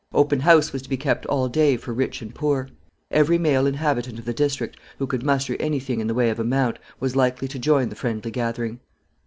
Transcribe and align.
Open 0.15 0.39
house 0.39 0.73
was 0.73 0.81
to 0.81 0.89
be 0.89 0.97
kept 0.97 1.27
all 1.27 1.47
day 1.47 1.77
for 1.77 1.93
rich 1.93 2.23
and 2.23 2.33
poor. 2.33 2.67
Every 3.11 3.37
male 3.37 3.67
inhabitant 3.67 4.17
of 4.17 4.25
the 4.25 4.33
district 4.33 4.75
who 4.97 5.05
could 5.05 5.21
muster 5.21 5.55
anything 5.59 5.99
in 5.99 6.07
the 6.07 6.15
way 6.15 6.31
of 6.31 6.39
a 6.39 6.43
mount 6.43 6.79
was 6.99 7.15
likely 7.15 7.47
to 7.49 7.59
join 7.59 7.89
the 7.89 7.95
friendly 7.95 8.31
gathering. 8.31 8.79